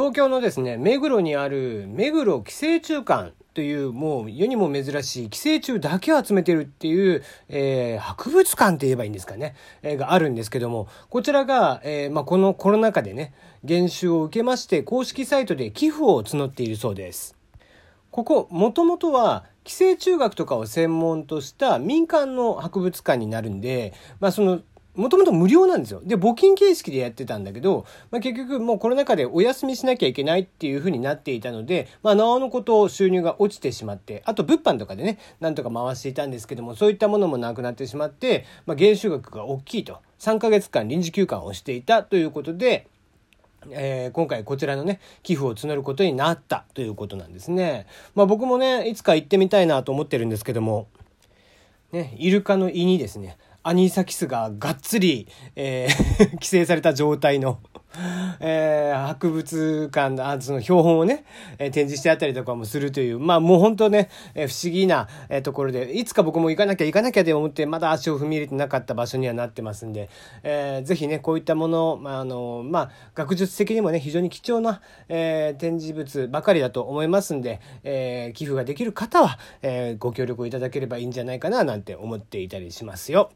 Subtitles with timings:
[0.00, 17.36] 東京のですね、目黒にある目黒寄生虫館というもう世にも珍しい寄生虫だけを集めてるっていう、えー、博物館って言えばいいんですかね、えー、があるんですけども、こちらが、えー、まあ、このコロナ禍でね、減収を受けまして公式サイトで寄付を募っているそうです。
[18.10, 24.62] ここ、もともとは寄生虫学とかを専門とした民間の博物館になるんで、まあその
[25.00, 26.00] もともと無料なんですよ。
[26.04, 39.98] で、募金形式でやってたんだけど、まあ、結局もうコロナ禍でお休みしなきゃいけないっていう風になっていたので、まあ、なおのこと収入が落ちてしまって、あと物販とかでね、なんとか回していたんですけども、そういったものもなくなってしまって、まあ、減収額が大きいと。
[40.18, 42.86] 3ヶ月間臨時休館をしていたということで、
[43.70, 47.86] えー、今回こちらのね、寄付を募ることになったということなんですね。
[48.14, 50.88] まあ僕もね、いつか行ってみたいなと思ってるんですけども、
[51.92, 57.58] ね、イルカの胃にですね、アニサキスががっつり、えー、 規制された状態の
[58.40, 61.24] えー、博物館あその標本をね、
[61.58, 70.08] えー、展示してあったりとかもするという、まあもう本当ね、えー、不思議な、えー、ところで、いつか僕も行かなきゃ行かなきゃで思って、まだ足を踏み入れてなかった場所にはなってますんで、
[70.42, 83.30] えー、ぜひね、こういったもの、まあ、あの、まあ、学術的にもね、非常に貴重な、えー、展示物ばかりだと思いますんで、えー、寄付ができる方は、えー、ご協力をいただければいいんじゃないかな、なんて思っていたりしますよ。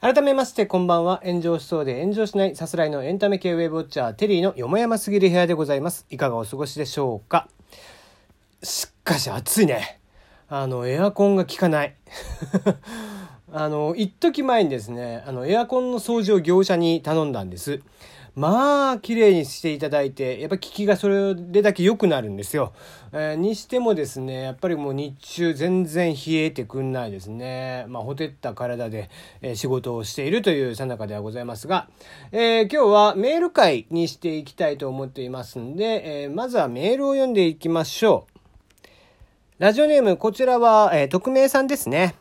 [0.00, 1.20] 改めましてこんばんは。
[1.26, 6.06] 炎上しそうで炎上しないさすらいのエンタメ系ウェブウォッチャーテリーのよもやますぎる部屋でございます。
[6.08, 7.48] いかがお過ごしでしょうか？
[8.62, 10.00] しかし暑いね。
[10.48, 11.96] あのエアコンが効かない。
[13.52, 17.82] あの一時前にですねあのエアコンの掃除を業者に頼んだんです。
[18.34, 22.72] まあ綺麗にしていただいてやっぱ効きがそれだけ良くなるんですよ、
[23.12, 27.86] えー、にしてもですねやっぱりもう日中全然冷えてくんないですね。
[27.88, 29.10] まあほてった体で、
[29.42, 31.88] えー、仕事をしているというさなかではございますが、
[32.32, 38.30] えー、今日はメール会にしていきたいと思っていますんで、えまずはメールを読んでいきましょう。
[39.58, 42.14] ラジオネームこちらは、え匿名さんですね。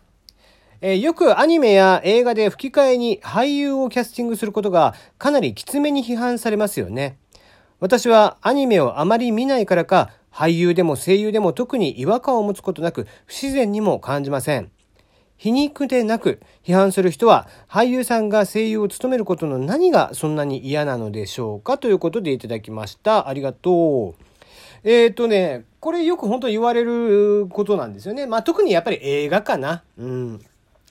[0.81, 7.17] えー、よくアニメや映画で吹き替えに俳優をキャスティングすることがかなりきつめに批判されますよね。
[7.79, 14.72] 私はアニメをあまり見ないからか、俳優でも声優でも特に違和感を持つことなく不自然にも感じません。
[15.35, 23.28] 皮肉でなく批判する人は俳優さんが声優を務めることの何がそんなに嫌なのでしょうかということでいただきました。
[23.28, 24.23] ありがとう。
[24.84, 28.28] えっ、ー、とね、これよく本当言われることなんですよね。
[28.28, 29.84] まあ特にやっぱり映画かな。
[29.97, 30.41] うん。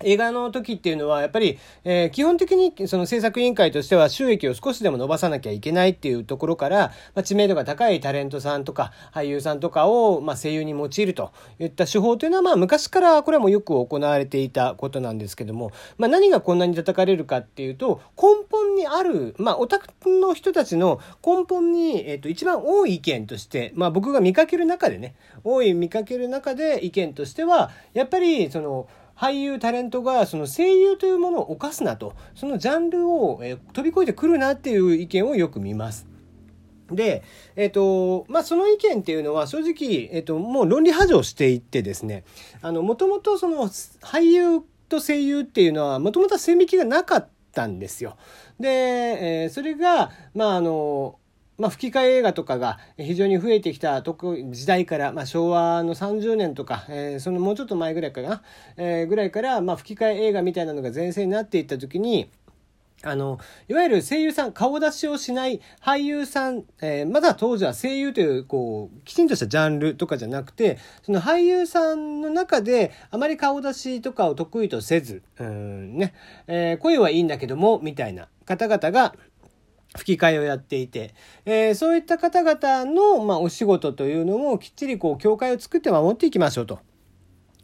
[0.05, 19.89] 映画の時っていうのはやっぱり、えー、基本的にその制作委員会としては収益を少しでも伸ばさなきゃいけないっていうところから、まあ、知名度が高いタレントさんとか俳優さんとかを、まあ、声優に用いるといった手法というのは、まあ、昔からこれはもうよく行われていたことなんですけども、まあ、何がこんなに叩かれるかっていうと根本にある、まあ、オタク
[20.21, 28.89] の人たちの根本に、えー、と一番多い意見として、まあ、僕が見かける中でね多い見かける中で意見としてはやっぱりその
[29.19, 36.07] 俳優タレントがその声優というものを犯すなとそのジャンルを、え飛び越えてくるなっていう意見をよく見ます。
[36.91, 37.23] で、
[37.57, 42.25] えっ、ー、と、まあ、その意見っていうのは正直、えっ、ー、と、もう論理波状していってですね、
[42.63, 43.69] あの、もともとその
[44.01, 48.17] 俳優と声優っていうのはもともとは線引きがなかったんですよ。
[48.59, 51.18] で、えー、それが、まあ、あの、
[51.59, 58.43] まあ、吹き替え映画とかが非常に増えてきた時代から、まあ、昭和の30年とか、えー、そのもうちょっと前ぐらいかな、
[58.77, 62.31] えー、ぐらいから、まあ、吹き替え映画みたいなのが前線になっていった時に、
[63.03, 63.39] あの、
[63.69, 76.13] いわゆる声優さん、顔出しをしない俳優さん、えー、まだ当時は声優という、こう、きちんとしたジャンルとかじゃなくて、その俳優さんの中で、あまり顔出しとかを得意とせず、うんね、
[76.49, 79.15] えー、声はいいんだけども、みたいな方々が、
[79.99, 81.15] 吹き替えをやっていて、
[81.45, 86.79] えー、そういった方々の、まあ、お仕事というのもきっちりこう、協会を作って守っていきましょうと。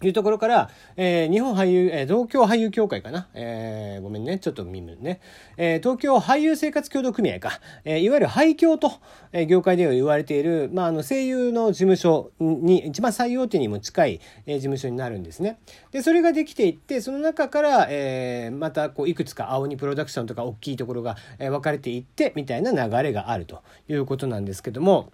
[0.06, 3.28] いうところから、えー、日本俳優、えー、東京俳優協会かな？
[3.34, 4.38] えー、ごめんね。
[4.38, 5.20] ちょっと見るね。
[5.56, 7.60] えー、東京俳優生活協同組合か。
[7.84, 8.92] えー、いわゆる俳協と、
[9.32, 15.58] えー、業界では言われている、まあ、あの、声優の事務所に、一番最大手にも近い、えー、事務所になるんですね。
[15.92, 25.12] で、それができていって、その中から、えー、また、こう、いくつか青鬼プロダクションとか大きいところが、えー、分かれていって、みたいな流れがあるということなんですけども、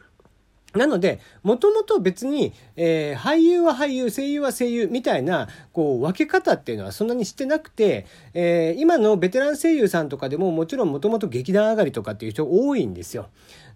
[0.75, 13.29] なので、もともと別に、えー、俳優は俳優、声優は声優みたいな、こう、分け方っていうのはそんなにしてなくて、えー、今のベテラン声優さんとかでももちろんもともと劇団上がりとかっていう人多いんですよ。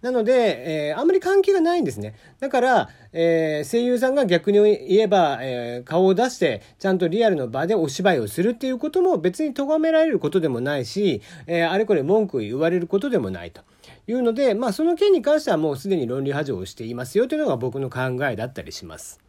[0.03, 2.15] なので、えー、あんまり関係がないんですね。
[2.39, 13.63] だから、えー、声優さんが逆に言えば、えー、顔を出して、ちゃんとリアルの場でお芝居をするっていうことも別に咎められることでもないし、えあれこれ文句言われることでもないと。
[14.07, 19.21] いうので、まあ、その件に関してはもうすでに論理波状をしていますよというのが僕の考えだったりします。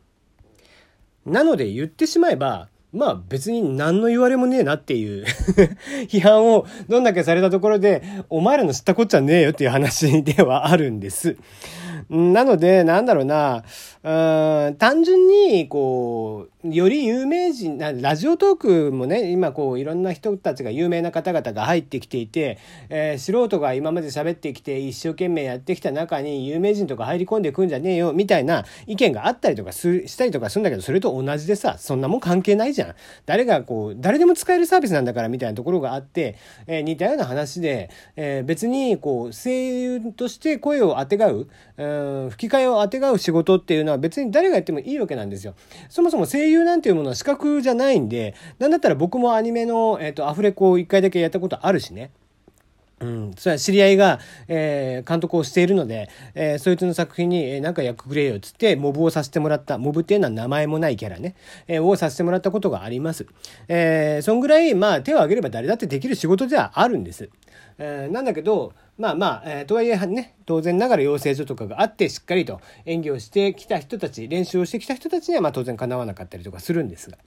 [1.26, 5.26] なので言ってしまえば、まあ別に何の言われもねえなっていう
[6.08, 11.36] 批判をどんだけされたところで、お前らの知ったこっちゃねえよっていう話ではあるんです。
[12.10, 13.64] なので、なんだろうな、
[14.04, 22.58] うん、単純に、こう、より有名人、ラジオトークもね、今こう、いろんな人たちが有名な方々が入ってきていて、
[22.90, 32.96] えー、素人が今まで喋ってきて一生懸命やってきた中に有名人とか入り込んでくんじゃねえよ、みたいな意見があったりとかす、したりとかするんだけど、それと同じでさ、そんなもん関係ないじゃん。
[33.26, 36.36] 誰がこう、誰でも使えるサービスなんだから、みたいなところがあって、
[36.68, 41.48] えー、似たような話で、えー、別に、こう、声優として声をあてがう、
[41.86, 45.54] うん、吹き替えをあてがう仕事っていうのは別に誰がやってもいいわけなんですよ。
[45.90, 52.12] そもそも声優なんていうものは資格じゃないんで、なんだったら僕もアニメの、えっ、ー、と、アフレコを一回だけやったことあるしね。
[53.02, 61.36] うん、それは知り合いが、えー、監督をしているので、えー、そいつの作品に、えー、なんか役くれよっつって、モブをさせてもらった、モブっていうのは名前もないキャラね、
[61.68, 63.26] えー、をさせてもらったことがあります。
[63.68, 67.30] えー、そんぐらい、まあ、手を挙げれば誰だってできる仕事ではあるんです。
[67.78, 77.18] えー、なんだけど、まあまあ、えー、とはいえね、当然ながら養成所とかがあって、しっかりと演技をしてきた人たち、練習をしてきた人たちには、まあ当然叶わなかったりとかするんですが。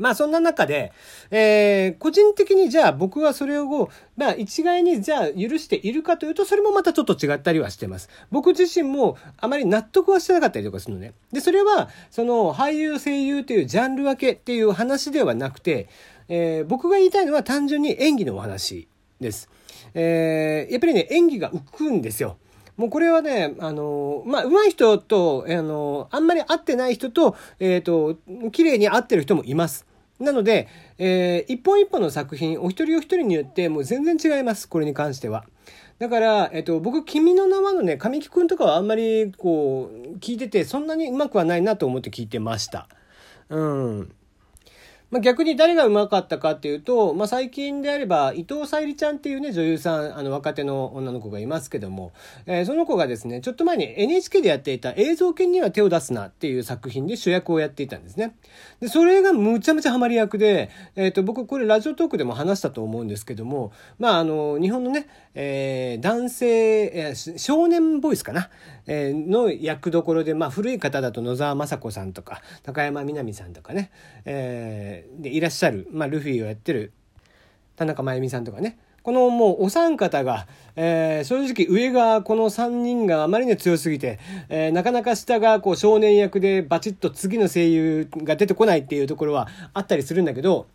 [0.00, 0.92] まあそんな中で、
[1.30, 8.08] えー、個人的にじゃあ僕はそれを、まあ一概にじゃあ許しているかというと、それもまたちょっと違ったりはしてます。
[8.30, 11.12] 僕自身もあまり納得はしてなかったりとかするのね。
[11.32, 15.88] で、それは、その俳優声優というジャンル分けっていう話ではなくて、
[16.28, 18.88] えー、僕が言いたいのは単純に演技のお話
[19.20, 19.48] です。
[19.94, 22.36] えー、やっぱりね、演技が浮くんですよ。
[22.76, 28.16] もうこれはね、あの、まあ、上手い人と、あの、あんまり合ってない人と、えっ、ー、と、
[28.50, 29.86] 綺麗に合ってる人もいます。
[30.20, 30.68] なので、
[30.98, 34.68] えー、一本一本の作品、お一人お一人によってもう全然違います。
[34.68, 35.44] これに関しては。
[35.98, 42.88] だから、えっと、僕、君の名はのね、神木くんとかはあんまり、こう、聞いてて、そんなにうまくはないなと思って聞いてました。
[43.48, 44.12] うん。
[45.10, 52.12] まあ、逆に誰がうまかったかっていうと、まあ、最近であれば伊藤沙莉ちゃんっていうね女優さんあの若手の女の子がいますけども、
[52.46, 58.36] えー、その子がですねちょっと前に NHK でやっていた「映像犬には手を出すな」っていう作品で主役をやっていたんですね。
[58.78, 68.48] でそれがむちゃむちゃハマり役で、えー、と僕これラジオトークでも話したと思うんですけどもまああの日本のね、えー、男性、えー、少年ボイスかな、
[68.86, 73.90] えー、の役どころで、まあ、古い方だと野沢雅子さんとか高山みなみさんとかね、
[74.24, 76.92] えーでいらっしゃる、まあ、ルフィをやってる
[77.76, 78.78] 田中真由美さんとかね。
[79.02, 84.18] このもうお三方が、えー、正直上がこの3人があまりに強すぎて、
[84.50, 90.66] えー、なかなか下がこう少年役でバチッと次の声優が出てこないっていうところはあったりするんだけど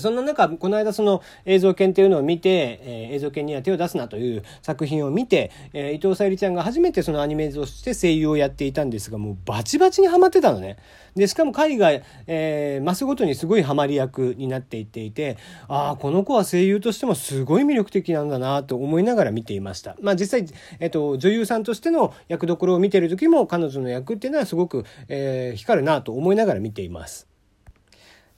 [0.00, 10.76] そんな中、この間その映像犬っていうのを見て、えー、映像犬には手を出すなという作品を見て、えー、伊藤沙莉ちゃんが初めてそのアニメとして声優をやっていたんですが、もうバチバチにハマってたのね。
[11.14, 15.36] で、しかも海外、えー、マスごとにすごいハマり役になっていっていて、
[15.66, 19.96] ああ、この子は声優としてもすごい魅力的なんだなと思いながら見ていました。
[20.00, 20.46] まあ実際、
[20.80, 27.26] えっ、と、女優さんとしての役どころを見てる時も彼女の役っていうのはすごく、えー、光るなと思いながら見ています。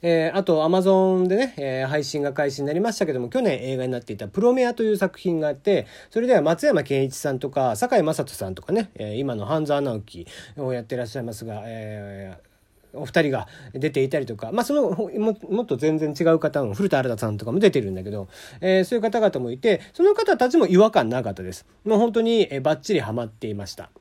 [0.01, 12.51] えー、あと、アマゾンでね、えー、配信が開始になりましたけども、去年映画になっていたプロメアという作品があって、それでは松山ケンイチさんとか、堺雅人さんとかね、えー、今の半沢直樹をやってらっしゃいますが、えー
[12.93, 18.27] お二人が出ていたりとか、まあ、そのももっと全然違う方も古田新太さんとかも出てるんだけど、
[18.59, 21.65] えー、そういう方々もいてその方たちも違和感なかったです。
[21.85, 23.91] もう本当に、えー、バッチリハマっていました。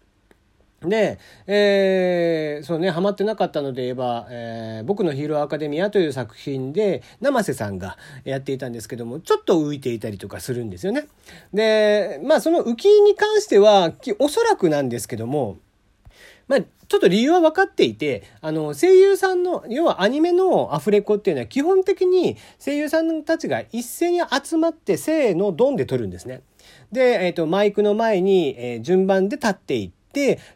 [0.83, 11.07] で、えー、そうね、ハマってなかったので言えば、えー、僕のヒーローアカデミアという作品で、生瀬さんがやっていたんですけども、ちょっと浮いていたりとかするんですよね。
[11.53, 15.59] で、まあその浮きに関しては、おそらくなんですけども、
[16.49, 26.43] まあ、ちょっと理由は分かっていて、あの、声優さんの、要はアニメのアフレコっていうのは基本的に声優さんたちが一斉に集まって、せーの、ドンで撮るんですね。
[26.91, 30.00] で、えっ、ー、と、マイクの前に、えー、順番で立っていって、って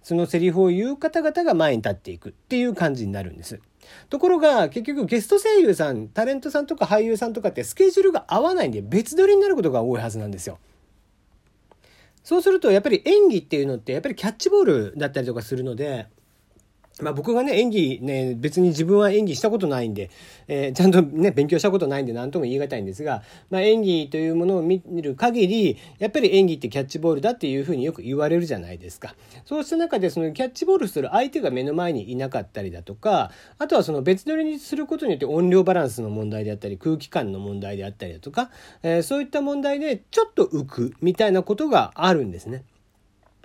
[0.02, 3.60] そのセリフを言う方々が前に立っていくっていう感じになるんです。
[4.08, 10.58] ところが結局ゲスト声優さんタレントさんとか俳優さんとかってスケジュールが合わないんで別撮りになることが多いはずなんですよ。
[12.22, 16.06] そうするとやっぱり演技っていうのってやっぱりキャッチボールだったりとかするので、
[17.02, 20.10] まあ僕がね、演技ね、別に自分は演技したことないんで、
[20.46, 29.16] えー、ちゃんとね、勉強したことないんで何とも言い難いんですが、まあ演技というものを見る限り、やっぱり演技ってキャッチボールだっていうふうによく言われるじゃないですか。
[29.44, 38.50] そうした中で、そのキャッチボールする相手が目の前にいなかったりだとか、あとはその別撮りにすることによって音量バランスの問題であったり、空気感の問題であったりだとか、
[38.84, 42.62] えー、そういった問題でちょっと浮くみたいなことがあるんですね。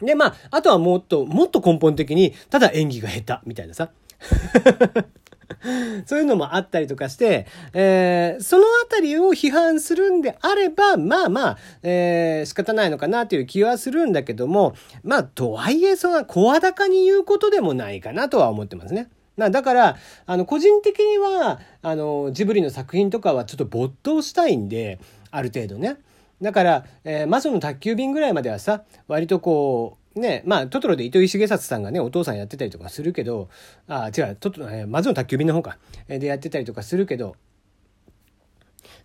[0.02, 3.92] で、まあ、あとはもっと、もっと根本的に、ただ演技が下手、みたいなさ。
[6.06, 19.10] そういうのもあったりとかして、えー、そのあたりを批判するんであれば、まあまあ、えー、仕方ないのかなという気はするんだけども、まあ、とはいえ、そんな声高に言うことでもないかなとは思ってますね。
[19.38, 25.00] なだから、あの、個人的には、あの、ジブリの作品とかはちょっと没頭したいんで、
[25.32, 25.98] ある程度ね。
[26.42, 33.50] だから、えー、魔女の宅急便ぐらいまではさ、割とこう、ね、まあ、トトロで糸井重里さんがね、お父さんやってたりとかするけど、
[33.88, 35.78] あ、違う、トトロ、えー、魔女の宅急便の方か、
[36.08, 37.36] えー、でやってたりとかするけど、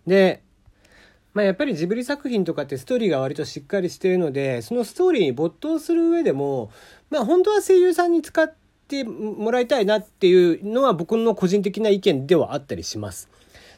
[0.07, 0.41] で、
[1.33, 6.71] まあ、やっぱりジブリ作品とかってストーリーが割としっかりしてるので、そのストーリーに没頭する上でも、
[7.09, 8.53] まあ、本当は声優さんに使っ
[8.87, 13.29] てもらいたいなっていうのは僕の個人的な意見ではあったりします。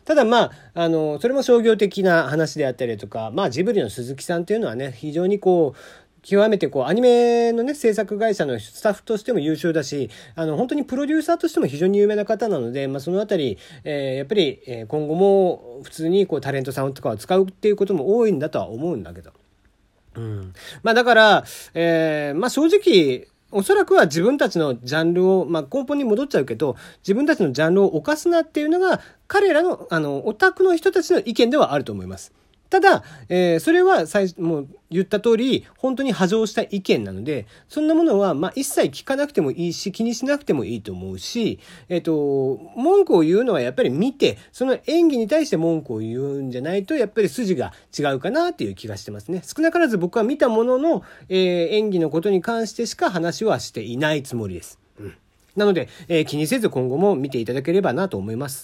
[0.07, 5.79] ただまあ、あの、それも商業的な話であったりとか、まあジブリの鈴木さんっていうのはね、非常にこう、
[6.21, 19.31] 極めてこうアニメのね制作会社のスタッフとしても優秀だしあの本当にプロデューサーとしても非常に有名な方なので、まあ、その辺り、えー、やっぱり、え今後も普通にこうタレントさんとかを使うっていうことも多いんだとは思うんだけど。
[20.15, 32.33] うん、まあだから、えー、まあ正直おそらくは自分たちのジャンルを、まあ、根本に戻っちゃうけど、自分たちのジャンルを犯すなっていうのが、彼らの、あの、オタクの人たちの意見ではあると思います。
[32.69, 41.59] ただ、えー、それは最初、もう言った通り、本当に波状した意見なので、そんなものは、まあ、一切聞かなくてもいいし、気にしなくてもいいと思うし、
[41.89, 49.41] えっ、ー、と、文句を言うのはやっぱり見て、その演技に対して文句を言うんじゃないと、やっぱり筋が違うかなっていう気がしてますね。
[49.43, 54.79] 少なからず僕は見たものの、えー、演技のことに関してしか話はしていないつもりです。
[54.99, 55.13] うん、
[55.55, 58.55] なので、えー、気にせず今後も見ていただければなと思います。